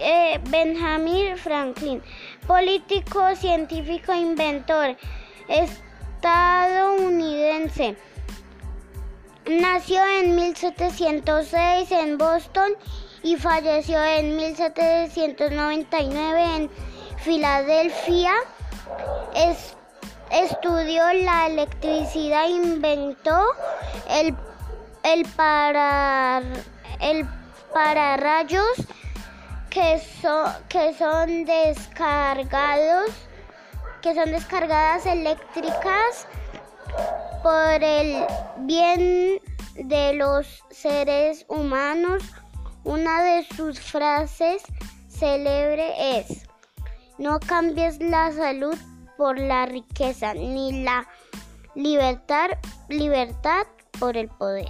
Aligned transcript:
eh, 0.00 0.38
Benjamin 0.48 1.36
Franklin, 1.36 2.00
político, 2.46 3.34
científico, 3.34 4.14
inventor 4.14 4.96
estadounidense. 5.48 7.96
Nació 9.46 10.06
en 10.06 10.36
1706 10.36 11.90
en 11.90 12.16
Boston 12.18 12.74
y 13.22 13.36
falleció 13.36 14.04
en 14.04 14.36
1799 14.36 16.56
en 16.56 16.68
Filadelfia. 17.18 18.32
estudió 20.30 21.10
la 21.24 21.46
electricidad, 21.46 22.46
inventó 22.48 23.40
el, 24.10 24.36
el, 25.02 25.24
para, 25.34 26.42
el 27.00 27.26
pararrayos 27.72 28.86
que 29.70 30.00
son, 30.20 30.52
que 30.68 30.94
son 30.94 31.44
descargados, 31.44 33.10
que 34.02 34.14
son 34.14 34.30
descargadas 34.30 35.06
eléctricas 35.06 36.26
por 37.42 37.82
el 37.82 38.24
bien 38.58 39.40
de 39.74 40.14
los 40.14 40.64
seres 40.70 41.44
humanos. 41.48 42.22
Una 42.84 43.22
de 43.22 43.44
sus 43.56 43.78
frases 43.80 44.62
célebre 45.08 46.18
es, 46.18 46.46
no 47.18 47.40
cambies 47.40 48.00
la 48.00 48.32
salud 48.32 48.76
por 49.16 49.38
la 49.38 49.66
riqueza, 49.66 50.32
ni 50.34 50.84
la 50.84 51.06
libertad, 51.74 52.50
libertad 52.88 53.66
por 53.98 54.16
el 54.16 54.28
poder. 54.28 54.68